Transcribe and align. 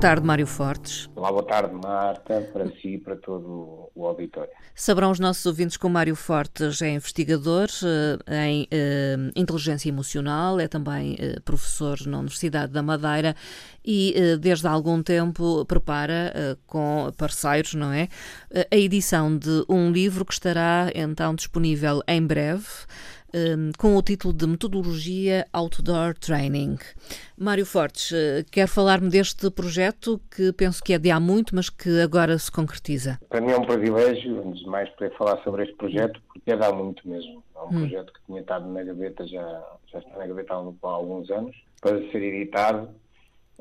tarde, 0.00 0.26
Mário 0.26 0.46
Fortes. 0.46 1.10
Olá, 1.14 1.30
boa 1.30 1.42
tarde, 1.42 1.74
Marta, 1.74 2.40
para 2.54 2.66
si 2.68 2.94
e 2.94 2.98
para 2.98 3.16
todo 3.16 3.90
o 3.94 4.06
auditório. 4.06 4.50
Saberão 4.74 5.10
os 5.10 5.20
nossos 5.20 5.44
ouvintes 5.44 5.76
que 5.76 5.84
o 5.84 5.90
Mário 5.90 6.16
Fortes 6.16 6.80
é 6.80 6.88
investigador 6.88 7.68
eh, 8.28 8.46
em 8.46 8.66
eh, 8.70 9.16
inteligência 9.36 9.90
emocional, 9.90 10.58
é 10.58 10.66
também 10.66 11.16
eh, 11.18 11.38
professor 11.44 11.98
na 12.06 12.18
Universidade 12.18 12.72
da 12.72 12.82
Madeira 12.82 13.36
e 13.84 14.14
desde 14.40 14.66
há 14.66 14.70
algum 14.70 15.02
tempo 15.02 15.64
prepara 15.64 16.58
com 16.66 17.10
parceiros, 17.16 17.72
não 17.72 17.90
é? 17.90 18.08
A 18.70 18.76
edição 18.76 19.36
de 19.36 19.64
um 19.70 19.90
livro 19.90 20.22
que 20.22 20.34
estará 20.34 20.90
então 20.94 21.34
disponível 21.34 22.02
em 22.06 22.26
breve 22.26 22.66
um, 23.34 23.70
com 23.78 23.96
o 23.96 24.02
título 24.02 24.32
de 24.32 24.46
Metodologia 24.46 25.46
Outdoor 25.52 26.14
Training. 26.14 26.76
Mário 27.38 27.64
Fortes, 27.64 28.10
uh, 28.10 28.44
quer 28.50 28.66
falar-me 28.66 29.08
deste 29.08 29.50
projeto 29.50 30.20
que 30.34 30.52
penso 30.52 30.82
que 30.82 30.92
é 30.92 30.98
de 30.98 31.10
há 31.10 31.18
muito, 31.18 31.54
mas 31.54 31.70
que 31.70 32.00
agora 32.00 32.38
se 32.38 32.50
concretiza? 32.50 33.18
Para 33.28 33.40
mim 33.40 33.52
é 33.52 33.56
um 33.56 33.64
privilégio, 33.64 34.46
antes 34.46 34.60
de 34.60 34.66
mais, 34.66 34.88
poder 34.90 35.16
falar 35.16 35.42
sobre 35.42 35.64
este 35.64 35.74
projeto, 35.76 36.20
porque 36.32 36.50
é 36.50 36.56
de 36.56 36.64
há 36.64 36.72
muito 36.72 37.08
mesmo. 37.08 37.42
É 37.54 37.60
um 37.60 37.66
hum. 37.66 37.80
projeto 37.80 38.12
que 38.12 38.20
tinha 38.26 38.40
estado 38.40 38.68
na 38.68 38.82
gaveta, 38.82 39.26
já, 39.26 39.62
já 39.92 39.98
está 39.98 40.18
na 40.18 40.26
gaveta 40.26 40.54
há 40.54 40.88
alguns 40.88 41.30
anos, 41.30 41.56
para 41.80 41.98
ser 42.10 42.22
editado 42.22 42.88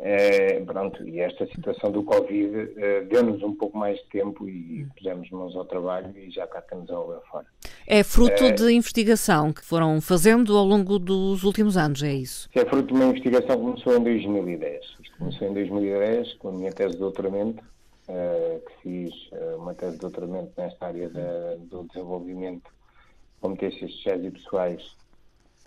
é, 0.01 0.61
pronto, 0.61 1.05
e 1.07 1.19
esta 1.19 1.45
situação 1.47 1.91
do 1.91 2.03
Covid 2.03 2.71
é, 2.77 3.01
deu-nos 3.01 3.43
um 3.43 3.53
pouco 3.53 3.77
mais 3.77 3.97
de 3.97 4.05
tempo 4.05 4.47
e 4.47 4.87
pusemos 4.95 5.29
mãos 5.29 5.55
ao 5.57 5.65
trabalho 5.65 6.17
e 6.17 6.31
já 6.31 6.47
cá 6.47 6.59
estamos 6.59 6.89
a 6.89 6.97
obra 6.97 7.19
fora. 7.29 7.45
É 7.85 8.01
fruto 8.01 8.45
é, 8.45 8.51
de 8.51 8.71
investigação 8.71 9.51
que 9.51 9.63
foram 9.63 9.99
fazendo 9.99 10.55
ao 10.55 10.63
longo 10.63 10.97
dos 10.97 11.43
últimos 11.43 11.75
anos, 11.75 12.01
é 12.01 12.13
isso? 12.13 12.49
É 12.55 12.63
fruto 12.63 12.87
de 12.87 12.93
uma 12.93 13.05
investigação 13.05 13.57
que 13.57 13.61
começou 13.61 13.97
em 13.97 14.03
2010. 14.03 14.85
Isto 15.03 15.17
começou 15.17 15.47
em 15.49 15.53
2010 15.53 16.33
com 16.35 16.47
a 16.47 16.51
minha 16.53 16.71
tese 16.71 16.93
de 16.93 16.99
doutoramento, 16.99 17.61
que 18.07 18.73
fiz 18.81 19.13
uma 19.57 19.73
tese 19.73 19.93
de 19.93 19.99
doutoramento 19.99 20.51
nesta 20.57 20.85
área 20.85 21.09
do 21.09 21.83
desenvolvimento 21.83 22.63
de 22.63 23.41
competências 23.41 23.91
sociais 23.91 24.23
e 24.23 24.31
pessoais 24.31 24.95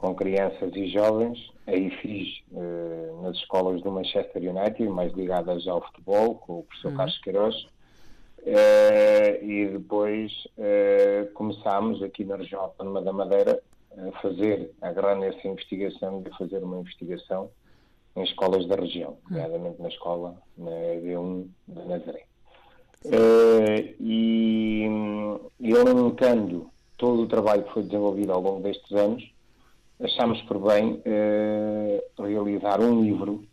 com 0.02 0.16
crianças 0.16 0.74
e 0.74 0.88
jovens. 0.88 1.38
Aí 1.64 1.88
fiz 2.02 2.42
uh, 2.50 3.22
nas 3.22 3.36
escolas 3.36 3.80
do 3.82 3.92
Manchester 3.92 4.42
United, 4.42 4.88
mais 4.88 5.12
ligadas 5.12 5.66
ao 5.68 5.80
futebol, 5.80 6.34
com 6.34 6.58
o 6.58 6.62
professor 6.64 6.90
uhum. 6.90 6.96
Carlos 6.96 7.18
Queiroz. 7.20 7.54
Uh, 8.40 9.44
e 9.44 9.68
depois 9.68 10.32
uh, 10.58 11.32
começámos 11.34 12.02
aqui 12.02 12.24
na 12.24 12.34
região 12.34 12.62
autónoma 12.62 13.00
da 13.00 13.12
Madeira 13.12 13.62
a 13.96 14.20
fazer, 14.20 14.72
a 14.82 15.14
nessa 15.14 15.46
investigação, 15.46 16.20
de 16.20 16.36
fazer 16.36 16.58
uma 16.58 16.80
investigação 16.80 17.48
em 18.16 18.24
escolas 18.24 18.66
da 18.66 18.74
região, 18.74 19.10
uhum. 19.30 19.36
nomeadamente 19.36 19.80
na 19.80 19.88
escola, 19.88 20.34
na 20.58 20.70
EB1 20.70 21.46
da 21.68 21.84
Nazaré. 21.84 22.24
Uh, 23.04 23.94
e, 24.00 24.84
e 25.60 25.70
elencando 25.70 26.68
todo 26.96 27.22
o 27.22 27.28
trabalho 27.28 27.62
que 27.62 27.72
foi 27.72 27.84
desenvolvido 27.84 28.32
ao 28.32 28.40
longo 28.40 28.60
destes 28.60 28.90
anos, 28.92 29.32
achámos 30.02 30.40
por 30.42 30.58
bem 30.58 31.00
eh, 31.04 32.04
realizar 32.18 32.80
um 32.80 33.02
livro 33.02 33.44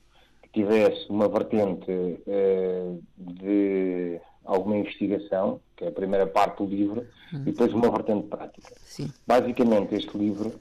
que 0.42 0.50
tivesse 0.50 1.08
uma 1.10 1.27
vertente 1.27 2.20
eh, 2.27 2.95
de 3.17 4.20
alguma 4.43 4.77
investigação, 4.77 5.59
que 5.77 5.86
é 5.86 5.89
a 5.89 5.92
primeira 5.92 6.26
parte 6.26 6.64
do 6.64 6.65
livro, 6.70 7.05
uhum. 7.32 7.42
e 7.42 7.52
depois 7.52 7.71
uma 7.73 7.89
vertente 7.92 8.27
prática. 8.27 8.73
Sim. 8.83 9.11
Basicamente, 9.27 9.93
este 9.95 10.17
livro 10.17 10.54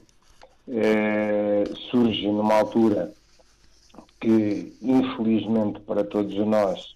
eh, 0.67 1.63
surge 1.89 2.27
numa 2.27 2.53
altura 2.55 3.11
que, 4.21 4.73
infelizmente 4.81 5.79
para 5.79 6.03
todos 6.03 6.35
nós, 6.45 6.95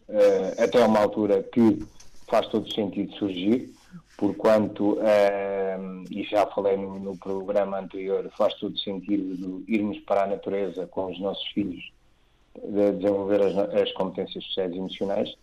até 0.58 0.86
uma 0.86 1.00
altura 1.00 1.42
que 1.42 1.82
faz 2.28 2.48
todo 2.48 2.72
sentido 2.72 3.14
surgir, 3.14 3.74
porquanto, 4.24 4.94
uh, 4.94 6.06
e 6.10 6.24
já 6.24 6.48
falei 6.48 6.78
no, 6.78 6.98
no, 6.98 7.18
programa 7.18 7.78
anterior, 7.78 8.32
faz 8.38 8.54
todo 8.54 8.80
sentido 8.80 9.66
irmos 9.68 10.00
para 10.00 10.24
a 10.24 10.28
natureza 10.28 10.88
com 10.88 11.12
os 11.12 11.20
nossos 11.20 11.46
filhos, 11.50 11.92
de 12.56 12.94
desenvolver 12.94 13.42
as, 13.42 13.58
as 13.58 13.92
competências 13.92 14.46
sociais 14.46 14.72
e 14.72 14.78
emocionais. 14.78 15.36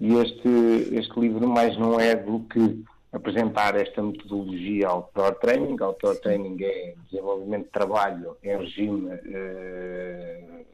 E 0.00 0.14
este, 0.14 0.48
este 0.92 1.18
livro 1.18 1.48
mais 1.48 1.76
não 1.76 1.98
é 1.98 2.14
do 2.14 2.38
que 2.40 2.84
apresentar 3.12 3.74
esta 3.74 4.00
metodologia 4.00 4.86
outdoor 4.86 5.34
training. 5.40 5.76
Outdoor 5.80 6.14
training 6.20 6.56
é 6.62 6.94
desenvolvimento 7.10 7.64
de 7.64 7.70
trabalho 7.70 8.36
em 8.44 8.56
regime, 8.56 9.08
uh, 9.08 10.64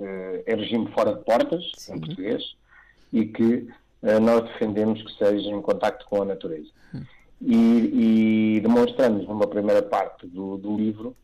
uh, 0.00 0.44
em 0.48 0.56
regime 0.56 0.90
fora 0.90 1.14
de 1.14 1.22
portas, 1.22 1.62
Sim. 1.76 1.94
em 1.94 2.00
português, 2.00 2.56
e 3.12 3.24
que 3.24 3.68
nós 4.20 4.44
defendemos 4.44 5.02
que 5.02 5.12
seja 5.16 5.48
em 5.48 5.62
contacto 5.62 6.04
com 6.06 6.22
a 6.22 6.24
natureza 6.24 6.70
e, 7.40 8.56
e 8.56 8.60
demonstramos 8.60 9.26
numa 9.26 9.46
primeira 9.46 9.82
parte 9.82 10.26
do, 10.26 10.56
do 10.56 10.76
livro 10.76 11.14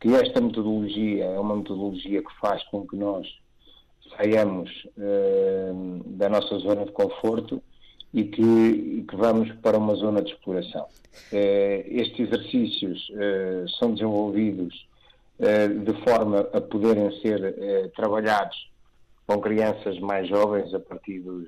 que 0.00 0.14
esta 0.14 0.40
metodologia 0.40 1.24
é 1.24 1.38
uma 1.38 1.56
metodologia 1.56 2.22
que 2.22 2.40
faz 2.40 2.62
com 2.64 2.86
que 2.86 2.96
nós 2.96 3.26
saiamos 4.16 4.70
uh, 4.96 6.02
da 6.06 6.28
nossa 6.28 6.56
zona 6.58 6.84
de 6.84 6.92
conforto 6.92 7.62
e 8.14 8.24
que, 8.24 8.42
e 8.42 9.04
que, 9.06 9.16
vamos 9.16 9.52
para 9.60 9.76
uma 9.76 9.94
zona 9.94 10.22
de 10.22 10.32
exploração. 10.32 10.86
Uh, 11.32 11.82
estes 11.86 12.20
exercícios 12.20 13.08
uh, 13.10 13.68
são 13.78 13.92
desenvolvidos 13.92 14.86
de 15.84 15.92
forma 16.02 16.40
a 16.52 16.60
poderem 16.60 17.12
ser 17.20 17.92
trabalhados 17.94 18.68
com 19.24 19.40
crianças 19.40 19.96
mais 20.00 20.28
jovens 20.28 20.74
a 20.74 20.80
partir 20.80 21.20
dos 21.20 21.46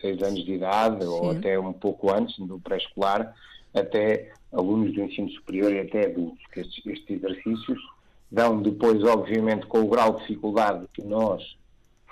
seis 0.00 0.22
anos 0.22 0.44
de 0.44 0.54
idade 0.54 1.02
Sim. 1.02 1.08
ou 1.08 1.30
até 1.30 1.58
um 1.58 1.72
pouco 1.72 2.10
antes, 2.10 2.38
do 2.38 2.58
pré-escolar, 2.58 3.34
até 3.74 4.32
alunos 4.52 4.94
do 4.94 5.02
ensino 5.02 5.30
superior 5.30 5.72
e 5.72 5.80
até 5.80 6.06
adultos, 6.06 6.44
que 6.52 6.60
estes, 6.60 6.86
estes 6.86 7.10
exercícios 7.22 7.78
dão 8.30 8.62
depois, 8.62 9.02
obviamente, 9.04 9.66
com 9.66 9.80
o 9.80 9.88
grau 9.88 10.14
de 10.14 10.20
dificuldade 10.20 10.86
que 10.94 11.02
nós, 11.02 11.56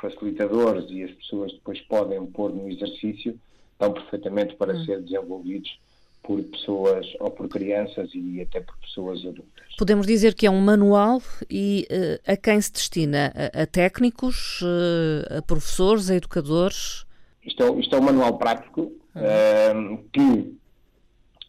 facilitadores 0.00 0.86
e 0.90 1.04
as 1.04 1.10
pessoas 1.12 1.52
depois 1.52 1.80
podem 1.82 2.24
pôr 2.26 2.52
no 2.52 2.68
exercício, 2.68 3.38
dão 3.78 3.92
perfeitamente 3.92 4.54
para 4.56 4.74
hum. 4.74 4.84
ser 4.84 5.00
desenvolvidos 5.02 5.78
por 6.22 6.42
pessoas 6.42 7.06
ou 7.20 7.30
por 7.30 7.48
crianças 7.48 8.10
e 8.12 8.42
até 8.42 8.60
por 8.60 8.76
pessoas 8.78 9.20
adultas. 9.20 9.74
Podemos 9.78 10.06
dizer 10.06 10.34
que 10.34 10.46
é 10.46 10.50
um 10.50 10.60
manual 10.60 11.22
e 11.48 11.86
uh, 11.90 12.32
a 12.32 12.36
quem 12.36 12.60
se 12.60 12.72
destina? 12.72 13.32
A, 13.34 13.62
a 13.62 13.66
técnicos, 13.66 14.60
uh, 14.60 15.38
a 15.38 15.42
professores, 15.42 16.10
a 16.10 16.16
educadores? 16.16 17.06
Isto 17.48 17.62
é, 17.62 17.80
isto 17.80 17.96
é 17.96 17.98
um 17.98 18.02
manual 18.02 18.36
prático 18.36 18.82
uh, 18.82 20.04
que 20.12 20.54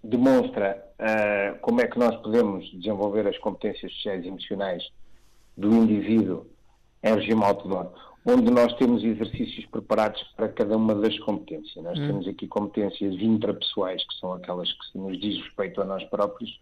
demonstra 0.01 0.81
uh, 0.97 1.59
como 1.59 1.81
é 1.81 1.87
que 1.87 1.99
nós 1.99 2.15
podemos 2.21 2.65
desenvolver 2.71 3.27
as 3.27 3.37
competências 3.37 3.91
sociais 3.95 4.23
e 4.23 4.29
emocionais 4.29 4.81
do 5.57 5.69
indivíduo 5.73 6.47
em 7.03 7.13
regime 7.13 7.43
outdoor, 7.43 7.91
onde 8.25 8.49
nós 8.49 8.73
temos 8.75 9.03
exercícios 9.03 9.65
preparados 9.65 10.23
para 10.37 10.47
cada 10.47 10.77
uma 10.77 10.95
das 10.95 11.19
competências. 11.19 11.83
Nós 11.83 11.99
hum. 11.99 12.07
temos 12.07 12.27
aqui 12.29 12.47
competências 12.47 13.15
intrapessoais, 13.21 14.01
que 14.07 14.15
são 14.21 14.31
aquelas 14.31 14.71
que 14.71 14.97
nos 14.97 15.19
diz 15.19 15.37
respeito 15.43 15.81
a 15.81 15.85
nós 15.85 16.03
próprios, 16.05 16.61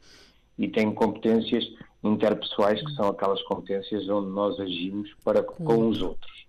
e 0.57 0.68
tem 0.68 0.92
competências 0.92 1.63
interpessoais, 2.04 2.84
que 2.84 2.92
são 2.95 3.10
aquelas 3.10 3.42
competências 3.44 4.10
onde 4.10 4.31
nós 4.31 4.60
agimos 4.60 5.13
para 5.24 5.44
com 5.44 5.88
os 5.89 6.01
outros. 6.01 6.47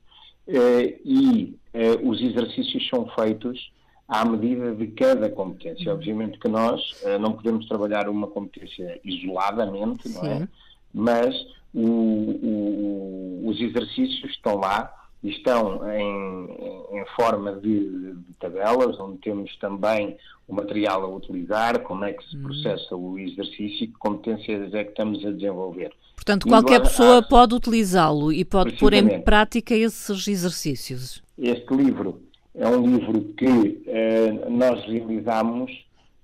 Eh, 0.48 0.98
e 1.04 1.58
eh, 1.74 1.98
os 2.02 2.20
exercícios 2.22 2.88
são 2.88 3.06
feitos 3.10 3.70
à 4.08 4.24
medida 4.24 4.74
de 4.74 4.86
cada 4.88 5.28
competência. 5.28 5.92
Obviamente 5.92 6.38
que 6.38 6.48
nós 6.48 6.80
eh, 7.04 7.18
não 7.18 7.34
podemos 7.34 7.68
trabalhar 7.68 8.08
uma 8.08 8.26
competência 8.26 8.98
isoladamente, 9.04 10.08
não 10.08 10.24
é? 10.24 10.48
Mas 10.94 11.34
o, 11.74 11.86
o, 11.86 13.42
os 13.46 13.60
exercícios 13.60 14.30
estão 14.30 14.56
lá 14.56 14.97
e 15.22 15.30
estão 15.30 15.80
em, 15.90 16.98
em 17.00 17.04
forma 17.16 17.52
de, 17.52 17.90
de, 17.90 18.34
tabelas, 18.38 18.98
onde 19.00 19.18
temos 19.18 19.54
também 19.56 20.16
o 20.46 20.54
material 20.54 21.04
a 21.04 21.08
utilizar, 21.08 21.80
como 21.80 22.04
é 22.04 22.12
que 22.12 22.24
se 22.28 22.36
uhum. 22.36 22.44
processa 22.44 22.96
o 22.96 23.18
exercício 23.18 23.84
e 23.84 23.86
que 23.88 23.98
competências 23.98 24.72
é 24.72 24.84
que 24.84 24.90
estamos 24.90 25.24
a 25.24 25.30
desenvolver. 25.30 25.92
Portanto, 26.14 26.48
qualquer 26.48 26.80
pessoa 26.80 27.18
há... 27.18 27.22
pode 27.22 27.54
utilizá-lo 27.54 28.32
e 28.32 28.44
pode 28.44 28.72
pôr 28.76 28.92
em 28.92 29.20
prática 29.20 29.74
esses 29.74 30.26
exercícios. 30.26 31.22
Este 31.36 31.74
livro 31.74 32.22
é 32.54 32.66
um 32.68 32.86
livro 32.86 33.20
que 33.36 33.82
eh, 33.86 34.48
nós 34.48 34.84
realizamos 34.84 35.70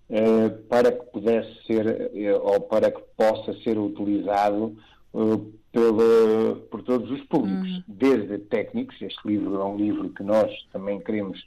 eh, 0.08 0.48
para 0.68 0.92
que 0.92 1.04
pudesse 1.06 1.50
ser 1.66 2.10
eh, 2.14 2.34
ou 2.34 2.60
para 2.60 2.90
que 2.90 3.00
possa 3.16 3.52
ser 3.62 3.78
utilizado 3.78 4.76
eh, 5.14 5.40
pela, 5.74 6.54
por 6.70 6.82
todos 6.84 7.10
os 7.10 7.20
públicos, 7.24 7.68
uhum. 7.68 7.82
desde 7.88 8.38
técnicos. 8.38 8.94
Este 9.02 9.18
livro 9.26 9.60
é 9.60 9.64
um 9.64 9.76
livro 9.76 10.08
que 10.10 10.22
nós 10.22 10.48
também 10.72 11.00
queremos 11.00 11.44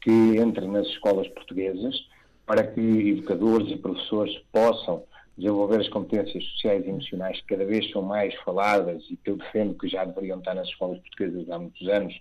que 0.00 0.38
entre 0.38 0.64
nas 0.68 0.86
escolas 0.86 1.26
portuguesas 1.28 1.94
para 2.46 2.64
que 2.64 2.80
educadores 2.80 3.68
e 3.72 3.76
professores 3.76 4.38
possam 4.52 5.02
desenvolver 5.36 5.80
as 5.80 5.88
competências 5.88 6.44
sociais 6.52 6.86
e 6.86 6.88
emocionais 6.88 7.40
que 7.40 7.46
cada 7.48 7.64
vez 7.64 7.90
são 7.90 8.02
mais 8.02 8.32
faladas 8.44 9.02
e 9.10 9.16
que 9.16 9.30
eu 9.30 9.36
defendo 9.36 9.74
que 9.74 9.88
já 9.88 10.04
deveriam 10.04 10.38
estar 10.38 10.54
nas 10.54 10.68
escolas 10.68 11.00
portuguesas 11.00 11.50
há 11.50 11.58
muitos 11.58 11.88
anos, 11.88 12.14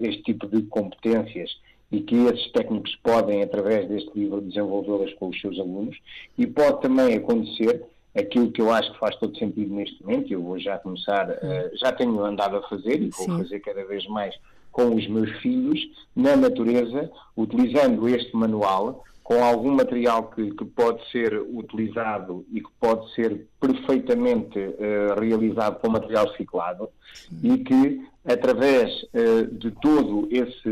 este 0.00 0.22
tipo 0.22 0.48
de 0.48 0.62
competências 0.62 1.50
e 1.92 2.00
que 2.00 2.16
esses 2.16 2.50
técnicos 2.50 2.96
podem, 2.96 3.42
através 3.42 3.86
deste 3.88 4.10
livro, 4.18 4.40
desenvolvê-las 4.40 5.12
com 5.14 5.28
os 5.28 5.40
seus 5.40 5.60
alunos 5.60 5.96
e 6.36 6.46
pode 6.46 6.80
também 6.80 7.14
acontecer 7.14 7.84
aquilo 8.14 8.50
que 8.50 8.60
eu 8.60 8.70
acho 8.70 8.92
que 8.92 8.98
faz 8.98 9.16
todo 9.16 9.36
sentido 9.38 9.74
neste 9.74 10.02
momento, 10.02 10.28
e 10.28 10.32
eu 10.32 10.42
vou 10.42 10.58
já 10.58 10.78
começar, 10.78 11.30
uh, 11.30 11.76
já 11.76 11.92
tenho 11.92 12.22
andado 12.24 12.56
a 12.56 12.62
fazer 12.68 13.00
e 13.00 13.10
vou 13.10 13.24
Sim. 13.26 13.38
fazer 13.38 13.60
cada 13.60 13.84
vez 13.84 14.06
mais 14.06 14.34
com 14.70 14.94
os 14.94 15.06
meus 15.06 15.30
filhos, 15.40 15.80
na 16.16 16.34
natureza, 16.34 17.10
utilizando 17.36 18.08
este 18.08 18.34
manual, 18.34 19.04
com 19.22 19.42
algum 19.42 19.70
material 19.70 20.30
que, 20.30 20.50
que 20.50 20.64
pode 20.64 21.08
ser 21.10 21.38
utilizado 21.40 22.44
e 22.52 22.60
que 22.60 22.70
pode 22.80 23.14
ser 23.14 23.46
perfeitamente 23.60 24.58
uh, 24.58 25.20
realizado 25.20 25.78
com 25.78 25.90
material 25.90 26.26
reciclado 26.26 26.88
Sim. 27.14 27.54
e 27.54 27.58
que, 27.58 28.02
através 28.24 28.90
uh, 29.04 29.46
de 29.52 29.70
todo 29.72 30.28
esse, 30.30 30.70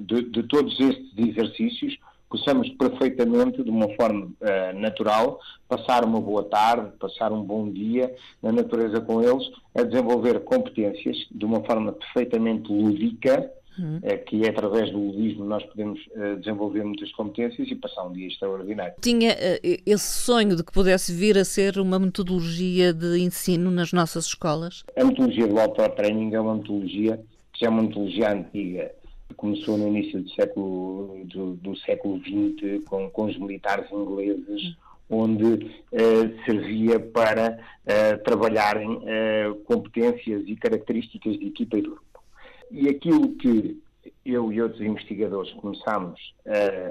de, 0.00 0.22
de 0.22 0.42
todos 0.44 0.78
estes 0.80 1.18
exercícios, 1.18 1.98
possamos 2.34 2.68
perfeitamente, 2.70 3.62
de 3.62 3.70
uma 3.70 3.88
forma 3.94 4.26
uh, 4.26 4.78
natural, 4.80 5.38
passar 5.68 6.04
uma 6.04 6.20
boa 6.20 6.42
tarde, 6.42 6.90
passar 6.98 7.30
um 7.30 7.44
bom 7.44 7.70
dia 7.70 8.12
na 8.42 8.50
natureza 8.50 9.00
com 9.00 9.22
eles, 9.22 9.48
a 9.72 9.84
desenvolver 9.84 10.40
competências 10.40 11.16
de 11.30 11.44
uma 11.44 11.62
forma 11.62 11.92
perfeitamente 11.92 12.72
lúdica, 12.72 13.50
Uhum. 13.76 13.98
que 14.28 14.44
é 14.44 14.50
através 14.50 14.88
do 14.92 14.98
ludismo 15.00 15.44
nós 15.44 15.60
podemos 15.64 15.98
uh, 16.14 16.36
desenvolver 16.38 16.84
muitas 16.84 17.10
competências 17.10 17.68
e 17.68 17.74
passar 17.74 18.04
um 18.04 18.12
dia 18.12 18.28
extraordinário. 18.28 18.94
Tinha 19.00 19.32
uh, 19.32 19.82
esse 19.84 20.22
sonho 20.22 20.54
de 20.54 20.62
que 20.62 20.70
pudesse 20.70 21.12
vir 21.12 21.36
a 21.36 21.44
ser 21.44 21.80
uma 21.80 21.98
metodologia 21.98 22.92
de 22.92 23.18
ensino 23.18 23.72
nas 23.72 23.92
nossas 23.92 24.26
escolas? 24.26 24.84
A 24.96 25.02
metodologia 25.02 25.48
do 25.48 25.58
outdoor 25.58 25.90
training 25.90 26.32
é 26.32 26.40
uma 26.40 26.54
metodologia 26.54 27.20
que 27.52 27.66
é 27.66 27.68
uma 27.68 27.82
metodologia 27.82 28.32
antiga 28.32 28.92
começou 29.36 29.76
no 29.76 29.88
início 29.88 30.22
do 30.22 30.30
século, 30.30 31.24
do, 31.26 31.54
do 31.54 31.76
século 31.78 32.18
XX 32.20 32.84
com, 32.84 33.10
com 33.10 33.24
os 33.24 33.38
militares 33.38 33.90
ingleses, 33.90 34.76
onde 35.08 35.70
eh, 35.92 36.44
servia 36.44 36.98
para 36.98 37.58
eh, 37.86 38.16
trabalharem 38.18 39.02
eh, 39.06 39.52
competências 39.64 40.42
e 40.46 40.56
características 40.56 41.38
de 41.38 41.46
equipa 41.46 41.76
e 41.76 41.82
de 41.82 41.88
grupo. 41.88 42.24
E 42.70 42.88
aquilo 42.88 43.32
que 43.36 43.80
eu 44.24 44.52
e 44.52 44.60
outros 44.60 44.80
investigadores 44.80 45.52
começámos 45.52 46.34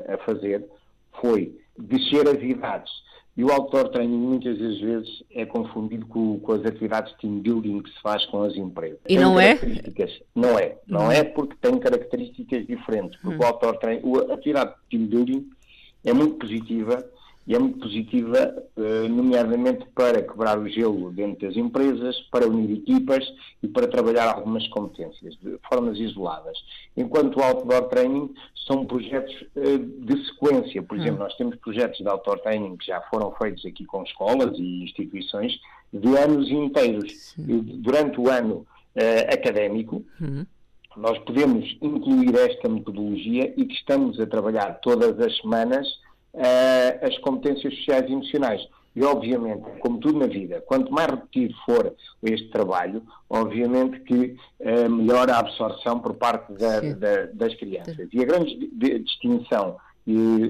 a 0.08 0.18
fazer 0.20 0.64
foi 1.20 1.60
descer 1.78 2.28
as 2.28 2.42
idades 2.42 2.92
e 3.36 3.44
o 3.44 3.52
outdoor 3.52 3.90
training 3.90 4.18
muitas 4.18 4.60
das 4.60 4.80
vezes 4.80 5.24
é 5.32 5.46
confundido 5.46 6.06
com, 6.06 6.40
com, 6.40 6.52
as 6.52 6.64
atividades 6.66 7.12
de 7.14 7.20
team 7.20 7.40
building 7.40 7.82
que 7.82 7.90
se 7.90 8.02
faz 8.02 8.26
com 8.28 8.44
as 8.44 8.56
empresas. 8.56 9.00
E 9.06 9.16
tem 9.16 9.20
não 9.20 9.40
é? 9.40 9.56
Não 10.36 10.60
é. 10.60 10.78
Não 10.88 11.12
é 11.12 11.24
porque 11.24 11.56
tem 11.60 11.80
características 11.80 12.68
diferentes. 12.68 13.20
Porque 13.22 13.36
hum. 13.36 13.42
o 13.42 13.46
outdoor 13.46 13.78
training, 13.78 14.04
a 14.30 14.34
atividade 14.36 14.72
de 14.72 14.98
team 14.98 15.08
building 15.08 15.50
é 16.06 16.14
muito 16.14 16.36
positiva 16.36 17.04
e 17.46 17.56
é 17.56 17.60
muito 17.60 17.80
positiva, 17.80 18.56
eh, 18.78 19.08
nomeadamente 19.10 19.86
para 19.94 20.22
quebrar 20.22 20.58
o 20.58 20.68
gelo 20.70 21.12
dentro 21.12 21.48
das 21.48 21.58
empresas, 21.58 22.18
para 22.32 22.48
unir 22.48 22.78
equipas 22.78 23.26
e 23.62 23.68
para 23.68 23.88
trabalhar 23.88 24.34
algumas 24.34 24.66
competências 24.70 25.36
de 25.42 25.58
formas 25.70 26.00
isoladas. 26.00 26.58
Enquanto 26.96 27.38
o 27.38 27.44
outdoor 27.44 27.90
training 27.90 28.34
são 28.66 28.86
projetos 28.86 29.46
eh, 29.56 29.78
de 29.78 30.26
sequência. 30.28 30.82
Por 30.82 30.98
exemplo, 30.98 31.18
hum. 31.18 31.24
nós 31.24 31.36
temos 31.36 31.56
projetos 31.58 31.98
de 31.98 32.08
outdoor 32.08 32.40
training 32.40 32.78
que 32.78 32.88
já 32.88 33.02
foram 33.10 33.32
feitos 33.34 33.66
aqui 33.66 33.86
com 33.86 34.04
escolas 34.04 34.58
e 34.58 34.84
instituições 34.84 35.60
de 35.92 36.18
anos 36.18 36.50
inteiros. 36.50 37.36
Durante 37.38 38.20
o 38.20 38.30
ano 38.30 38.66
uh, 38.96 39.34
académico, 39.34 40.04
hum. 40.20 40.46
nós 40.98 41.20
podemos 41.20 41.78
incluir 41.82 42.34
esta 42.36 42.68
metodologia 42.70 43.54
e 43.56 43.66
que 43.66 43.74
estamos 43.76 44.20
a 44.20 44.26
trabalhar 44.26 44.80
todas 44.80 45.20
as 45.20 45.38
semanas 45.38 45.88
uh, 46.34 47.06
as 47.06 47.18
competências 47.20 47.74
sociais 47.76 48.06
e 48.10 48.14
emocionais. 48.14 48.68
E, 48.96 49.04
obviamente, 49.04 49.64
como 49.80 50.00
tudo 50.00 50.20
na 50.20 50.28
vida, 50.28 50.62
quanto 50.68 50.92
mais 50.94 51.08
repetido 51.08 51.56
for 51.66 51.96
este 52.22 52.50
trabalho, 52.50 53.02
obviamente 53.28 54.00
que 54.02 54.36
uh, 54.60 54.90
melhora 54.90 55.34
a 55.34 55.40
absorção 55.40 56.00
por 56.00 56.14
parte 56.14 56.54
da, 56.54 56.80
da, 56.80 57.26
das 57.34 57.56
crianças. 57.56 58.08
E 58.12 58.22
a 58.22 58.26
grande 58.26 58.70
distinção 59.00 59.78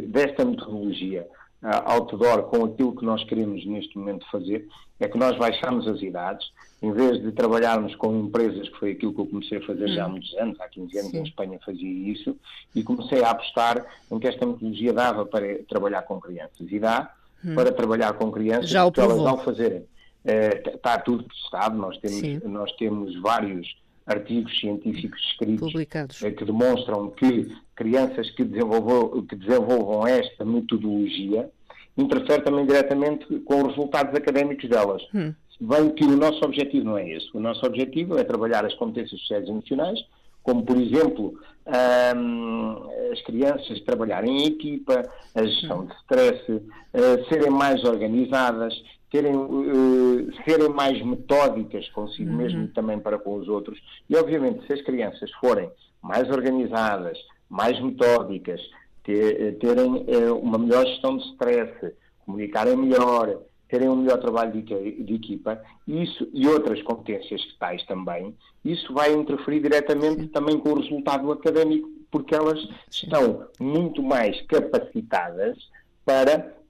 desta 0.09 0.43
metodologia 0.43 1.27
outdoor 1.63 2.43
com 2.43 2.65
aquilo 2.65 2.95
que 2.95 3.05
nós 3.05 3.23
queremos 3.23 3.65
neste 3.65 3.97
momento 3.97 4.29
fazer 4.29 4.67
é 4.99 5.07
que 5.07 5.17
nós 5.17 5.37
baixamos 5.37 5.87
as 5.87 6.01
idades, 6.01 6.45
em 6.81 6.91
vez 6.91 7.21
de 7.21 7.31
trabalharmos 7.31 7.95
com 7.95 8.15
empresas, 8.15 8.69
que 8.69 8.79
foi 8.79 8.91
aquilo 8.91 9.13
que 9.13 9.21
eu 9.21 9.25
comecei 9.25 9.57
a 9.57 9.65
fazer 9.65 9.87
já 9.89 10.03
há 10.03 10.07
hum. 10.07 10.11
muitos 10.11 10.33
anos, 10.35 10.59
há 10.59 10.67
15 10.67 10.97
anos 10.97 11.11
Sim. 11.11 11.17
em 11.17 11.23
Espanha 11.23 11.59
fazia 11.65 12.11
isso, 12.11 12.37
e 12.75 12.83
comecei 12.83 13.23
a 13.23 13.31
apostar 13.31 13.85
em 14.11 14.19
que 14.19 14.27
esta 14.27 14.45
metodologia 14.45 14.93
dava 14.93 15.25
para 15.25 15.63
trabalhar 15.63 16.03
com 16.03 16.19
crianças. 16.19 16.71
E 16.71 16.79
dá 16.79 17.13
hum. 17.43 17.55
para 17.55 17.71
trabalhar 17.71 18.13
com 18.13 18.31
crianças, 18.31 18.69
já 18.69 18.83
porque 18.83 19.01
elas 19.01 19.19
ao 19.19 19.43
fazerem. 19.43 19.85
está 20.25 20.97
tudo 20.99 21.23
testado, 21.23 21.77
nós 21.77 21.97
temos, 21.97 22.43
nós 22.43 22.71
temos 22.73 23.19
vários 23.21 23.82
artigos 24.05 24.57
científicos 24.59 25.19
escritos 25.31 25.71
Publicados. 25.71 26.23
Eh, 26.23 26.31
que 26.31 26.45
demonstram 26.45 27.09
que 27.11 27.47
crianças 27.75 28.29
que, 28.31 28.45
que 28.45 29.35
desenvolvam 29.35 30.07
esta 30.07 30.43
metodologia 30.43 31.49
interfere 31.97 32.43
também 32.43 32.65
diretamente 32.65 33.25
com 33.39 33.61
os 33.61 33.75
resultados 33.75 34.15
académicos 34.15 34.69
delas. 34.69 35.01
Hum. 35.13 35.33
Bem 35.61 35.89
que 35.91 36.03
o 36.03 36.17
nosso 36.17 36.43
objetivo 36.43 36.85
não 36.85 36.97
é 36.97 37.09
esse. 37.09 37.29
O 37.33 37.39
nosso 37.39 37.65
objetivo 37.65 38.17
é 38.17 38.23
trabalhar 38.23 38.65
as 38.65 38.73
competências 38.75 39.21
sociais 39.21 39.47
e 39.47 39.51
emocionais, 39.51 39.99
como, 40.41 40.63
por 40.63 40.75
exemplo, 40.75 41.39
as 41.65 43.21
crianças 43.21 43.79
trabalharem 43.81 44.39
em 44.39 44.47
equipa, 44.47 45.09
a 45.33 45.43
gestão 45.43 45.81
hum. 45.81 45.85
de 45.85 45.93
stress, 46.01 46.51
uh, 46.51 47.29
serem 47.29 47.49
mais 47.49 47.83
organizadas, 47.83 48.73
terem, 49.13 49.35
uh, 49.35 50.27
serem 50.43 50.69
mais 50.69 50.99
metódicas 51.05 51.87
consigo 51.89 52.31
uhum. 52.31 52.37
mesmo 52.37 52.63
e 52.63 52.67
também 52.69 52.99
para 52.99 53.19
com 53.19 53.35
os 53.35 53.47
outros. 53.47 53.79
E, 54.09 54.15
obviamente, 54.15 54.65
se 54.65 54.73
as 54.73 54.81
crianças 54.81 55.31
forem 55.33 55.69
mais 56.01 56.27
organizadas, 56.31 57.19
mais 57.47 57.79
metódicas, 57.79 58.59
ter, 59.03 59.39
eh, 59.39 59.51
terem 59.51 60.03
eh, 60.07 60.31
uma 60.31 60.57
melhor 60.57 60.85
gestão 60.87 61.17
de 61.17 61.25
stress, 61.25 61.93
comunicarem 62.25 62.75
melhor, 62.75 63.39
terem 63.69 63.87
um 63.87 63.97
melhor 63.97 64.17
trabalho 64.17 64.51
de, 64.51 65.03
de, 65.03 65.13
equipa, 65.13 65.61
isso 65.87 66.27
e 66.33 66.47
outras 66.47 66.81
competências 66.81 67.41
tais 67.59 67.85
também, 67.85 68.35
isso 68.65 68.91
vai 68.93 69.13
interferir 69.13 69.61
diretamente 69.61 70.21
Sim. 70.21 70.27
também 70.29 70.57
com 70.57 70.69
o 70.69 70.79
resultado 70.79 71.31
académico, 71.31 71.87
porque 72.09 72.33
elas 72.33 72.59
Sim. 72.89 73.05
estão 73.05 73.47
muito 73.59 74.01
mais 74.01 74.41
capacitadas 74.47 75.57
para 76.03 76.62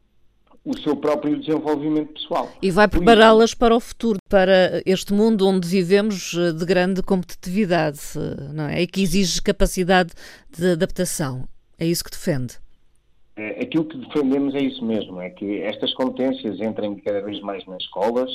o 0.66 0.78
seu 0.78 0.96
próprio 0.96 1.38
desenvolvimento 1.40 2.14
pessoal. 2.14 2.50
E 2.62 2.72
vai 2.72 2.88
prepará-las 2.88 3.54
para 3.54 3.76
o 3.76 3.80
futuro, 3.80 4.18
para 4.30 4.82
este 4.86 5.14
mundo 5.14 5.48
onde 5.48 5.68
vivemos 5.68 6.34
eh, 6.36 6.54
de 6.54 6.66
grande 6.66 7.04
competitividade, 7.04 8.00
não 8.54 8.66
é? 8.66 8.82
E 8.82 8.88
que 8.88 9.02
exige 9.02 9.42
capacidade 9.42 10.12
de 10.50 10.72
adaptação. 10.72 11.48
É 11.78 11.86
isso 11.86 12.04
que 12.04 12.12
defende? 12.12 12.58
É, 13.36 13.64
aquilo 13.64 13.86
que 13.86 13.98
defendemos 13.98 14.54
é 14.56 14.60
isso 14.60 14.86
mesmo, 14.86 15.20
é 15.20 15.30
que 15.30 15.62
estas 15.62 15.94
competências 15.94 16.62
entrem 16.62 16.96
cada 16.96 17.22
vez 17.22 17.42
mais 17.42 17.66
nas 17.66 17.82
escolas, 17.82 18.30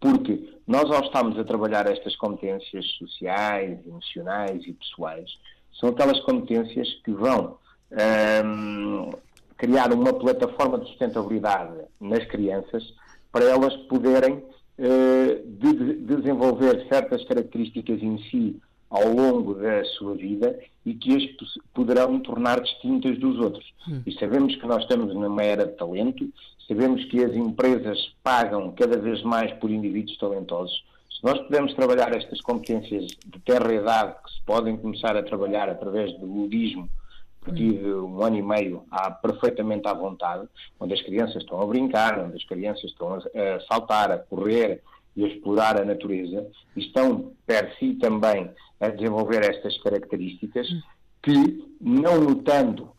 porque 0.00 0.48
nós 0.66 0.90
ao 0.90 1.02
estarmos 1.04 1.38
a 1.38 1.44
trabalhar 1.44 1.86
estas 1.86 2.16
competências 2.16 2.86
sociais, 2.98 3.78
emocionais 3.86 4.66
e 4.66 4.72
pessoais, 4.72 5.30
são 5.78 5.90
aquelas 5.90 6.18
competências 6.20 6.88
que 7.04 7.12
vão 7.12 7.58
hum, 8.44 9.10
criar 9.60 9.92
uma 9.92 10.14
plataforma 10.14 10.78
de 10.78 10.86
sustentabilidade 10.88 11.82
nas 12.00 12.24
crianças 12.24 12.82
para 13.30 13.44
elas 13.44 13.76
poderem 13.88 14.42
uh, 14.78 15.46
de, 15.46 15.96
desenvolver 15.96 16.86
certas 16.88 17.22
características 17.26 18.02
em 18.02 18.16
si 18.30 18.58
ao 18.88 19.06
longo 19.12 19.54
da 19.54 19.84
sua 19.84 20.14
vida 20.14 20.58
e 20.84 20.94
que 20.94 21.14
as 21.14 21.24
poderão 21.74 22.18
tornar 22.20 22.58
distintas 22.62 23.18
dos 23.18 23.38
outros. 23.38 23.70
Hum. 23.86 24.00
E 24.06 24.12
sabemos 24.12 24.56
que 24.56 24.66
nós 24.66 24.82
estamos 24.82 25.14
numa 25.14 25.42
era 25.42 25.66
de 25.66 25.76
talento, 25.76 26.26
sabemos 26.66 27.04
que 27.04 27.22
as 27.22 27.34
empresas 27.34 27.98
pagam 28.22 28.72
cada 28.72 28.96
vez 28.96 29.22
mais 29.22 29.52
por 29.58 29.70
indivíduos 29.70 30.16
talentosos. 30.16 30.82
Se 31.10 31.22
nós 31.22 31.38
pudermos 31.38 31.74
trabalhar 31.74 32.16
estas 32.16 32.40
competências 32.40 33.08
de 33.26 33.38
terra 33.44 33.74
idade 33.74 34.14
que 34.24 34.32
se 34.32 34.40
podem 34.46 34.78
começar 34.78 35.14
a 35.18 35.22
trabalhar 35.22 35.68
através 35.68 36.18
do 36.18 36.24
ludismo, 36.24 36.88
a 37.46 37.50
de 37.50 37.84
um 37.84 38.22
ano 38.22 38.36
e 38.36 38.42
meio 38.42 38.84
há 38.90 39.10
perfeitamente 39.10 39.88
à 39.88 39.94
vontade, 39.94 40.48
onde 40.78 40.94
as 40.94 41.02
crianças 41.02 41.42
estão 41.42 41.60
a 41.60 41.66
brincar, 41.66 42.18
onde 42.18 42.36
as 42.36 42.44
crianças 42.44 42.84
estão 42.84 43.14
a 43.14 43.60
saltar, 43.68 44.10
a 44.10 44.18
correr, 44.18 44.82
e 45.16 45.24
a 45.24 45.28
explorar 45.28 45.80
a 45.80 45.84
natureza, 45.84 46.46
estão 46.76 47.32
per 47.46 47.74
si 47.78 47.94
também 47.94 48.50
a 48.80 48.88
desenvolver 48.88 49.44
estas 49.44 49.76
características 49.82 50.66
que, 51.22 51.74
não 51.80 52.20
notando 52.20 52.84
uh, 52.84 52.90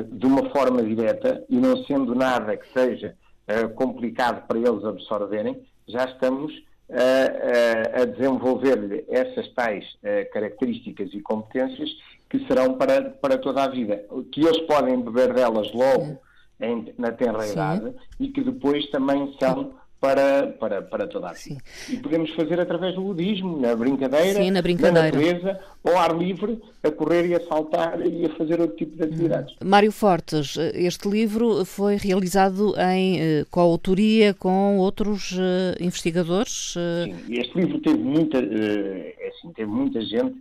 uh, 0.00 0.04
de 0.04 0.26
uma 0.26 0.50
forma 0.50 0.82
direta 0.82 1.44
e 1.48 1.56
não 1.56 1.84
sendo 1.84 2.14
nada 2.14 2.56
que 2.56 2.72
seja 2.72 3.16
uh, 3.46 3.68
complicado 3.74 4.46
para 4.46 4.58
eles 4.58 4.84
absorverem, 4.84 5.62
já 5.86 6.04
estamos 6.04 6.52
a, 6.90 8.02
a 8.02 8.04
desenvolver-lhe 8.04 9.04
essas 9.08 9.48
tais 9.54 9.84
características 10.32 11.10
e 11.12 11.20
competências 11.20 11.88
que 12.30 12.46
serão 12.46 12.74
para, 12.74 13.10
para 13.10 13.36
toda 13.36 13.64
a 13.64 13.68
vida, 13.68 14.06
que 14.32 14.40
eles 14.40 14.60
podem 14.60 15.02
beber 15.02 15.34
delas 15.34 15.70
logo 15.72 16.16
em, 16.60 16.94
na 16.96 17.10
tenra 17.10 17.46
idade 17.46 17.92
e 18.20 18.28
que 18.28 18.42
depois 18.42 18.88
também 18.90 19.34
são 19.40 19.74
para, 20.00 20.46
para, 20.58 20.80
para 20.80 21.06
toda 21.08 21.28
a 21.28 21.32
vida. 21.32 21.60
Sim. 21.66 21.92
E 21.92 21.96
podemos 21.98 22.30
fazer 22.30 22.58
através 22.58 22.94
do 22.94 23.02
ludismo, 23.02 23.60
na 23.60 23.74
brincadeira, 23.74 24.40
Sim, 24.40 24.50
na, 24.50 24.62
brincadeira. 24.62 24.98
na 24.98 25.04
natureza, 25.04 25.60
ao 25.84 25.98
ar 25.98 26.16
livre, 26.16 26.58
a 26.82 26.90
correr 26.90 27.26
e 27.26 27.34
a 27.34 27.40
saltar 27.46 28.00
e 28.00 28.24
a 28.24 28.30
fazer 28.36 28.60
outro 28.60 28.76
tipo 28.76 28.96
de 28.96 29.02
atividades. 29.02 29.54
Hum. 29.54 29.68
Mário 29.68 29.92
Fortes, 29.92 30.56
este 30.74 31.08
livro 31.08 31.64
foi 31.66 31.96
realizado 31.96 32.74
em 32.78 33.20
eh, 33.20 33.46
coautoria 33.50 34.32
com 34.32 34.78
outros 34.78 35.32
uh, 35.32 35.82
investigadores? 35.82 36.76
Uh... 36.76 37.04
Sim, 37.04 37.38
este 37.38 37.60
livro 37.60 37.80
teve 37.80 37.98
muita, 37.98 38.38
uh, 38.38 39.28
assim, 39.28 39.52
teve 39.52 39.70
muita 39.70 40.00
gente 40.00 40.36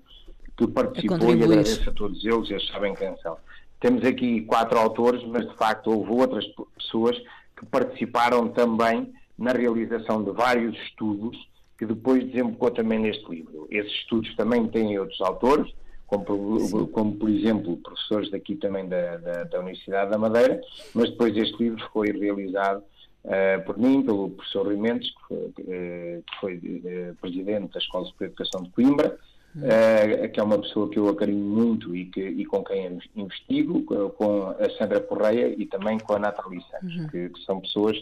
que 0.60 0.68
participou 0.68 1.34
e 1.34 1.42
agradeço 1.42 1.90
a 1.90 1.94
todos 1.94 2.26
eles, 2.26 2.52
eles 2.52 2.68
sabem 2.68 2.94
quem 2.94 3.16
são. 3.20 3.38
Temos 3.80 4.04
aqui 4.04 4.42
quatro 4.42 4.78
autores, 4.78 5.24
mas 5.24 5.48
de 5.48 5.56
facto 5.56 5.90
houve 5.90 6.12
outras 6.12 6.46
pessoas 6.78 7.18
que 7.56 7.66
participaram 7.66 8.50
também 8.50 9.14
na 9.38 9.54
realização 9.54 10.22
de 10.22 10.32
vários 10.32 10.78
estudos 10.84 11.38
que 11.78 11.86
depois 11.86 12.26
desembocou 12.26 12.72
também 12.72 13.00
neste 13.00 13.26
livro. 13.32 13.68
Esses 13.72 13.94
estudos 13.94 14.36
também 14.36 14.68
têm 14.68 15.00
outros 15.00 15.22
autores, 15.22 15.74
como, 16.06 16.88
como 16.90 17.16
por 17.16 17.30
exemplo 17.30 17.78
professores 17.78 18.30
daqui 18.30 18.56
também 18.56 18.86
da, 18.90 19.16
da, 19.16 19.44
da, 19.46 19.60
Universidade 19.60 20.12
da 20.12 20.18
Madeira, 20.18 20.60
mas 20.94 21.10
depois 21.10 21.38
este 21.38 21.56
livro 21.64 21.82
foi 21.94 22.12
realizado 22.12 22.84
uh, 23.24 23.64
por 23.66 23.78
mim, 23.78 24.02
pelo 24.02 24.30
professor 24.32 24.66
Rui 24.66 24.76
Mendes, 24.76 25.10
que 25.10 25.22
foi, 25.26 25.38
uh, 25.38 26.24
que 26.24 26.40
foi 26.42 26.56
uh, 26.56 27.16
presidente 27.22 27.72
da 27.72 27.80
Escola 27.80 28.06
Superior 28.08 28.36
de 28.36 28.42
Educação 28.42 28.64
de 28.64 28.70
Coimbra, 28.72 29.18
uh, 29.56 30.30
que 30.30 30.40
é 30.40 30.44
uma 30.44 30.60
pessoa 30.60 30.90
que 30.90 30.98
eu 30.98 31.10
acarinho 31.10 31.44
muito 31.44 31.96
e, 31.96 32.06
que, 32.06 32.22
e 32.22 32.46
com 32.46 32.64
quem 32.64 33.00
investigo, 33.16 33.84
com 34.12 34.50
a 34.50 34.70
Sandra 34.78 35.00
Correia 35.00 35.54
e 35.58 35.66
também 35.66 35.98
com 36.00 36.14
a 36.14 36.20
Nathalie 36.20 36.64
Santos, 36.70 36.96
uhum. 36.96 37.08
que, 37.08 37.30
que, 37.30 37.44
são 37.44 37.60
pessoas 37.60 37.98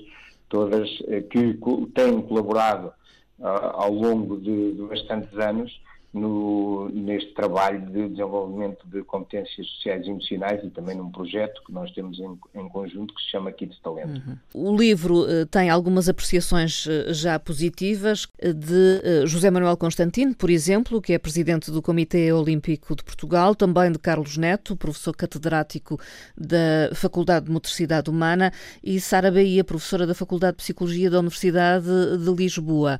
todas 0.49 0.89
eh, 1.07 1.21
que 1.21 1.59
têm 1.93 2.21
colaborado 2.21 2.93
ah, 3.41 3.71
ao 3.73 3.93
longo 3.93 4.37
de, 4.37 4.73
de 4.73 4.81
bastantes 4.83 5.37
anos 5.37 5.81
no, 6.13 6.89
neste 6.89 7.33
trabalho 7.33 7.81
de 7.81 8.09
desenvolvimento 8.09 8.87
de 8.87 9.03
competências 9.03 9.67
sociais 9.67 10.05
e 10.05 10.09
emocionais 10.09 10.63
e 10.63 10.69
também 10.69 10.95
num 10.95 11.11
projeto 11.11 11.61
que 11.65 11.71
nós 11.71 11.91
temos 11.91 12.17
em, 12.19 12.37
em 12.55 12.69
conjunto 12.69 13.13
que 13.13 13.21
se 13.21 13.31
chama 13.31 13.51
Kids 13.51 13.79
Talento. 13.81 14.21
Uhum. 14.25 14.37
O 14.53 14.75
livro 14.75 15.23
uh, 15.23 15.45
tem 15.45 15.69
algumas 15.69 16.07
apreciações 16.07 16.85
uh, 16.85 17.13
já 17.13 17.37
positivas 17.37 18.27
de 18.41 19.23
uh, 19.23 19.27
José 19.27 19.51
Manuel 19.51 19.77
Constantino, 19.77 20.33
por 20.33 20.49
exemplo, 20.49 21.01
que 21.01 21.13
é 21.13 21.19
presidente 21.19 21.69
do 21.69 21.81
Comitê 21.81 22.31
Olímpico 22.31 22.95
de 22.95 23.03
Portugal, 23.03 23.53
também 23.53 23.91
de 23.91 23.99
Carlos 23.99 24.37
Neto, 24.37 24.75
professor 24.75 25.15
catedrático 25.15 25.99
da 26.35 26.95
Faculdade 26.95 27.45
de 27.45 27.51
Motricidade 27.51 28.09
Humana, 28.09 28.51
e 28.83 28.99
Sara 28.99 29.31
Bahia, 29.31 29.63
professora 29.63 30.07
da 30.07 30.15
Faculdade 30.15 30.57
de 30.57 30.63
Psicologia 30.63 31.09
da 31.09 31.19
Universidade 31.19 31.85
de 31.85 32.31
Lisboa. 32.33 32.99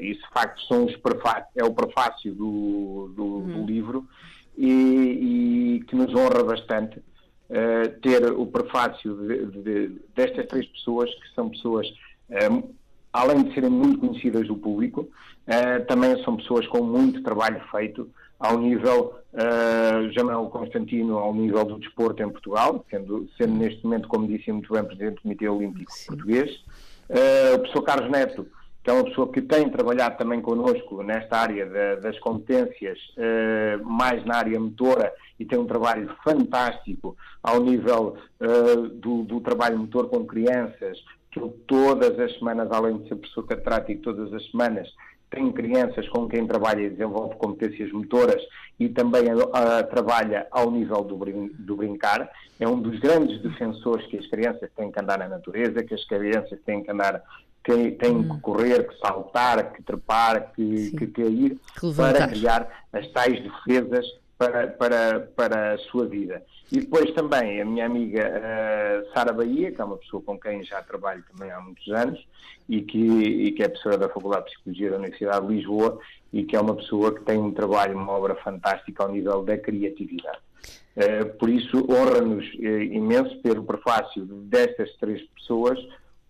isso, 0.00 0.20
de 0.20 0.30
facto, 0.32 0.60
são 0.66 0.84
os 0.84 0.98
é 1.56 1.64
o 1.64 1.72
prefácio 1.72 2.34
do 2.34 2.47
do, 2.50 3.12
do, 3.14 3.24
uhum. 3.24 3.46
do 3.46 3.66
livro 3.66 4.06
e, 4.56 4.66
e, 5.76 5.84
que 5.84 5.94
nos 5.94 6.12
honra 6.14 6.42
bastante 6.42 6.98
uh, 6.98 8.00
ter 8.02 8.24
o 8.32 8.46
prefácio 8.46 9.14
de, 9.14 9.46
de, 9.62 10.00
destas 10.14 10.46
três 10.46 10.66
pessoas, 10.66 11.08
que 11.14 11.34
são 11.34 11.48
pessoas, 11.48 11.86
uh, 12.30 12.74
além 13.12 13.44
de 13.44 13.54
serem 13.54 13.70
muito 13.70 14.00
conhecidas 14.00 14.46
do 14.48 14.56
público, 14.56 15.02
uh, 15.02 15.86
também 15.86 16.22
são 16.24 16.36
pessoas 16.36 16.66
com 16.66 16.82
muito 16.82 17.22
trabalho 17.22 17.60
feito 17.70 18.10
ao 18.40 18.58
nível, 18.58 19.14
uh, 19.32 20.10
Jamal 20.12 20.48
Constantino, 20.50 21.18
ao 21.18 21.34
nível 21.34 21.64
do 21.64 21.78
desporto 21.78 22.22
em 22.22 22.30
Portugal, 22.30 22.84
sendo, 22.90 23.28
sendo 23.36 23.54
neste 23.54 23.84
momento, 23.84 24.08
como 24.08 24.26
disse 24.26 24.50
muito 24.50 24.72
bem, 24.72 24.84
Presidente 24.84 25.16
do 25.16 25.22
Comitê 25.22 25.48
Olímpico 25.48 25.92
Sim. 25.92 26.06
Português, 26.06 26.64
o 27.54 27.58
professor 27.60 27.82
Carlos 27.82 28.10
Neto, 28.10 28.46
que 28.88 28.90
é 28.90 28.94
uma 28.94 29.04
pessoa 29.04 29.30
que 29.30 29.42
tem 29.42 29.68
trabalhado 29.68 30.16
também 30.16 30.40
connosco 30.40 31.02
nesta 31.02 31.36
área 31.36 31.66
das 31.96 32.18
competências, 32.20 32.98
eh, 33.18 33.76
mais 33.84 34.24
na 34.24 34.36
área 34.36 34.58
motora, 34.58 35.12
e 35.38 35.44
tem 35.44 35.58
um 35.58 35.66
trabalho 35.66 36.10
fantástico 36.24 37.14
ao 37.42 37.60
nível 37.60 38.16
eh, 38.40 38.88
do, 38.94 39.24
do, 39.24 39.42
trabalho 39.42 39.78
motor 39.78 40.08
com 40.08 40.24
crianças, 40.24 40.96
que 41.30 41.38
todas 41.66 42.18
as 42.18 42.32
semanas, 42.38 42.72
além 42.72 42.96
de 42.96 43.08
ser 43.10 43.16
professor 43.16 43.46
catedrático, 43.46 44.00
todas 44.00 44.32
as 44.32 44.50
semanas 44.50 44.88
tem 45.30 45.52
crianças 45.52 46.08
com 46.08 46.26
quem 46.26 46.46
trabalha 46.46 46.80
e 46.80 46.88
desenvolve 46.88 47.36
competências 47.36 47.92
motoras 47.92 48.40
e 48.78 48.88
também 48.88 49.24
a, 49.30 49.82
trabalha 49.82 50.46
ao 50.50 50.70
nível 50.70 51.02
do, 51.02 51.16
brin 51.16 51.50
do, 51.58 51.76
brincar. 51.76 52.30
É 52.60 52.68
um 52.68 52.80
dos 52.80 52.98
grandes 53.00 53.40
defensores 53.42 54.06
que 54.06 54.18
as 54.18 54.26
crianças 54.26 54.70
têm 54.76 54.90
que 54.90 55.00
andar 55.00 55.18
na 55.18 55.28
natureza, 55.28 55.82
que 55.82 55.94
as 55.94 56.04
crianças 56.04 56.58
têm 56.64 56.82
que 56.82 56.90
andar 56.90 57.22
que 57.64 57.90
têm 57.92 58.16
hum. 58.16 58.36
que 58.36 58.40
correr, 58.40 58.88
que 58.88 58.98
saltar, 58.98 59.72
que 59.72 59.82
trepar, 59.82 60.52
que, 60.54 60.90
que 60.92 61.06
cair, 61.08 61.58
que 61.78 61.94
para 61.94 62.28
criar 62.28 62.86
as 62.92 63.06
tais 63.08 63.42
defesas 63.42 64.06
para, 64.38 64.68
para, 64.68 65.20
para 65.36 65.74
a 65.74 65.78
sua 65.78 66.06
vida. 66.06 66.42
E 66.70 66.80
depois 66.80 67.10
também 67.12 67.60
a 67.60 67.64
minha 67.64 67.86
amiga 67.86 68.30
uh, 68.30 69.12
Sara 69.12 69.32
Bahia, 69.32 69.72
que 69.72 69.80
é 69.80 69.84
uma 69.84 69.96
pessoa 69.96 70.22
com 70.22 70.38
quem 70.38 70.62
já 70.62 70.82
trabalho 70.82 71.24
também 71.32 71.50
há 71.50 71.60
muitos 71.60 71.88
anos 71.88 72.22
e 72.68 72.82
que, 72.82 72.98
e 72.98 73.52
que 73.52 73.62
é 73.62 73.68
professora 73.68 73.96
da 73.96 74.08
Faculdade 74.08 74.44
de 74.44 74.52
Psicologia 74.52 74.90
da 74.90 74.96
Universidade 74.98 75.46
de 75.46 75.54
Lisboa 75.54 75.98
e 76.32 76.44
que 76.44 76.54
é 76.54 76.60
uma 76.60 76.76
pessoa 76.76 77.14
que 77.14 77.24
tem 77.24 77.38
um 77.38 77.52
trabalho, 77.52 77.96
uma 77.96 78.12
obra 78.12 78.34
fantástica 78.36 79.02
ao 79.02 79.10
nível 79.10 79.42
da 79.42 79.56
criatividade. 79.56 80.38
Uh, 80.94 81.38
por 81.38 81.48
isso, 81.48 81.86
honra-nos 81.90 82.44
uh, 82.54 82.82
imenso 82.82 83.34
ter 83.40 83.58
o 83.58 83.64
prefácio 83.64 84.26
destas 84.26 84.92
três 84.96 85.22
pessoas 85.30 85.78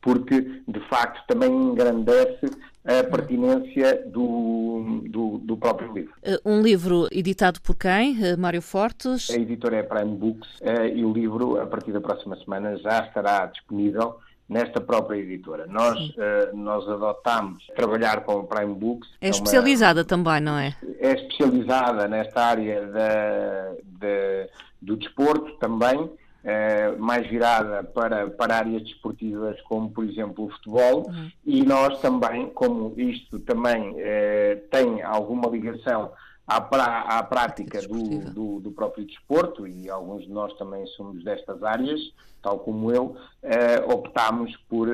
porque 0.01 0.63
de 0.67 0.81
facto 0.89 1.27
também 1.27 1.51
engrandece 1.51 2.47
a 2.89 3.05
pertinência 3.05 4.03
do, 4.07 5.03
do, 5.05 5.39
do, 5.39 5.57
próprio 5.59 5.93
livro. 5.93 6.15
Eh, 6.23 6.41
um 6.43 6.63
livro 6.63 7.07
editado 7.13 7.61
por 7.61 7.77
quem? 7.77 8.17
Eh, 8.25 8.35
Mário 8.35 8.63
Fortes? 8.63 9.29
A 9.31 9.35
editora 9.35 9.77
é 9.77 9.83
Prime 9.83 10.17
Books 10.17 10.49
eh, 10.63 10.89
e 10.95 11.05
o 11.05 11.13
livro, 11.13 11.61
a 11.61 11.67
partir 11.67 11.93
da 11.93 12.01
próxima 12.01 12.35
semana, 12.37 12.79
já 12.79 13.05
estará 13.05 13.45
disponível 13.45 14.19
nesta 14.49 14.81
própria 14.81 15.19
editora. 15.19 15.67
Nós, 15.67 15.99
uh, 15.99 16.57
nós 16.57 16.89
adotámos 16.89 17.67
trabalhar 17.77 18.23
com 18.23 18.41
a 18.41 18.45
Prime 18.45 18.75
Books. 18.75 19.07
É 19.21 19.29
especializada 19.29 20.01
uma, 20.01 20.07
também, 20.07 20.41
não 20.41 20.57
é? 20.57 20.75
É 20.99 21.13
especializada 21.13 22.09
nesta 22.09 22.41
área 22.41 22.87
da, 22.87 24.47
do 24.81 24.97
desporto 24.97 25.53
também 25.59 26.11
eh, 26.51 26.97
mais 26.97 27.29
virada 27.29 27.85
para, 27.85 28.31
para 28.31 28.57
áreas 28.57 28.83
desportivas, 28.83 29.61
como 29.65 29.91
por 29.91 30.03
exemplo 30.03 30.47
o 30.47 30.51
futebol, 30.51 31.07
uhum. 31.07 31.31
e 31.45 31.63
nós 31.63 32.01
também, 32.01 32.49
como 32.49 32.99
isto 32.99 33.39
também 33.41 33.95
eh, 33.99 34.63
tem 34.71 35.03
alguma 35.03 35.47
ligação 35.51 36.11
à, 36.47 36.59
pra, 36.59 37.01
à 37.03 37.23
prática 37.23 37.83
do, 37.83 38.33
do, 38.33 38.61
do, 38.61 38.73
próprio 38.73 39.05
desporto, 39.05 39.67
e 39.67 39.91
alguns 39.91 40.23
de 40.23 40.31
nós 40.31 40.57
também 40.57 40.87
somos 40.87 41.23
destas 41.23 41.63
áreas, 41.63 42.01
tal 42.41 42.61
como 42.61 42.91
eu, 42.93 43.15
eh, 43.43 43.85
optámos 43.87 44.57
por 44.71 44.89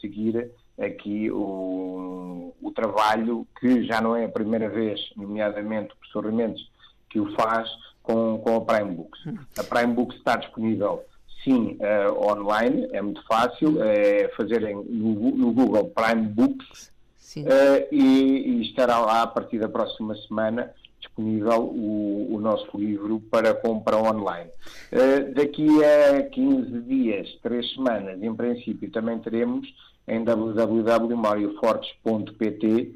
seguir 0.00 0.50
aqui 0.76 1.30
o, 1.30 2.52
o 2.60 2.72
trabalho 2.72 3.46
que 3.60 3.84
já 3.84 4.00
não 4.00 4.16
é 4.16 4.24
a 4.24 4.28
primeira 4.28 4.68
vez, 4.68 5.00
nomeadamente 5.16 5.92
o 5.92 5.96
professor 5.96 6.32
Mendes, 6.32 6.68
que 7.08 7.20
o 7.20 7.32
faz 7.36 7.70
com, 8.02 8.38
com 8.38 8.56
a 8.56 8.60
Prime 8.60 8.94
Books. 8.94 9.20
A 9.58 9.62
Prime 9.62 9.94
Books 9.94 10.18
está 10.18 10.36
disponível, 10.36 11.04
sim, 11.44 11.78
uh, 11.80 12.26
online, 12.26 12.88
é 12.92 13.00
muito 13.00 13.24
fácil, 13.26 13.82
é 13.82 14.28
fazerem 14.36 14.76
no, 14.76 15.32
no 15.32 15.50
Google 15.52 15.90
Prime 15.90 16.28
Books 16.28 16.92
uh, 17.36 17.86
e, 17.90 17.98
e, 17.98 18.62
estará 18.62 18.98
lá 18.98 19.22
a 19.22 19.26
partir 19.26 19.58
da 19.58 19.68
próxima 19.68 20.14
semana 20.28 20.72
disponível 20.98 21.62
o, 21.62 22.34
o 22.34 22.40
nosso 22.40 22.76
livro 22.76 23.20
para 23.30 23.54
compra 23.54 23.96
online. 23.96 24.50
Uh, 24.92 25.32
daqui 25.34 25.66
a 25.82 26.24
15 26.24 26.82
dias, 26.82 27.26
3 27.42 27.74
semanas, 27.74 28.22
em 28.22 28.34
princípio, 28.34 28.90
também 28.90 29.18
teremos 29.18 29.66
em 30.06 30.22
www.mariofortes.pt, 30.24 32.94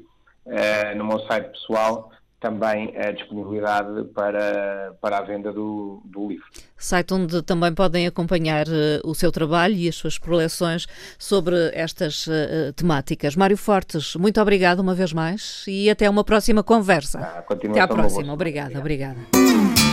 no 0.95 1.05
meu 1.05 1.19
site 1.21 1.51
pessoal, 1.51 2.11
também 2.39 2.93
a 2.97 3.11
disponibilidade 3.11 4.03
para, 4.13 4.93
para 5.01 5.17
a 5.17 5.21
venda 5.21 5.51
do, 5.51 6.01
do 6.05 6.27
livro. 6.27 6.45
Site 6.77 7.13
onde 7.13 7.41
também 7.41 7.73
podem 7.73 8.05
acompanhar 8.05 8.67
uh, 8.67 9.01
o 9.03 9.15
seu 9.15 9.31
trabalho 9.31 9.75
e 9.75 9.87
as 9.87 9.95
suas 9.95 10.17
coleções 10.17 10.85
sobre 11.17 11.55
estas 11.73 12.27
uh, 12.27 12.73
temáticas. 12.75 13.35
Mário 13.35 13.57
Fortes, 13.57 14.15
muito 14.15 14.39
obrigado 14.41 14.79
uma 14.79 14.93
vez 14.93 15.13
mais 15.13 15.63
e 15.67 15.89
até 15.89 16.09
uma 16.09 16.23
próxima 16.23 16.61
conversa. 16.61 17.19
Ah, 17.19 17.43
até 17.49 17.79
à 17.79 17.87
próxima. 17.87 18.33
Obrigada, 18.33 18.77
obrigada. 18.77 19.17
obrigada. 19.31 19.84